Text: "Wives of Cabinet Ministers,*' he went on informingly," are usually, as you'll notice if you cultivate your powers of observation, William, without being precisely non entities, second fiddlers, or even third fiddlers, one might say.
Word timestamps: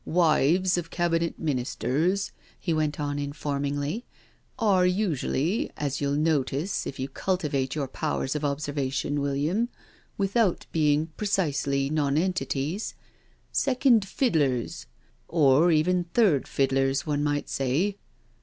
"Wives 0.03 0.79
of 0.79 0.89
Cabinet 0.89 1.37
Ministers,*' 1.37 2.31
he 2.59 2.73
went 2.73 2.99
on 2.99 3.19
informingly," 3.19 4.03
are 4.57 4.83
usually, 4.83 5.69
as 5.77 6.01
you'll 6.01 6.15
notice 6.15 6.87
if 6.87 6.97
you 6.97 7.07
cultivate 7.07 7.75
your 7.75 7.87
powers 7.87 8.35
of 8.35 8.43
observation, 8.43 9.21
William, 9.21 9.69
without 10.17 10.65
being 10.71 11.11
precisely 11.17 11.91
non 11.91 12.17
entities, 12.17 12.95
second 13.51 14.03
fiddlers, 14.03 14.87
or 15.27 15.69
even 15.71 16.05
third 16.15 16.47
fiddlers, 16.47 17.05
one 17.05 17.23
might 17.23 17.47
say. 17.47 17.99